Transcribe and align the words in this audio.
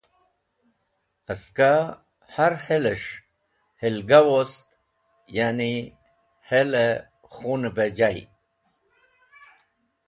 Skẽ 1.41 1.77
har 2.35 2.53
heles̃h 2.65 3.09
helgah 3.81 4.25
wost, 4.29 4.65
ya’ni 5.35 5.73
hel-e 6.49 6.87
khun’v-e 7.33 7.85
jay. 7.97 8.17